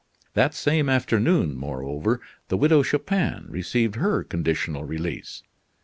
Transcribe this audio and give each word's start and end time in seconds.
That 0.33 0.55
same 0.55 0.89
afternoon, 0.89 1.55
moreover, 1.55 2.21
the 2.47 2.57
Widow 2.57 2.81
Chupin 2.81 3.45
received 3.49 3.97
her 3.97 4.23
conditional 4.23 4.83
release. 4.83 5.43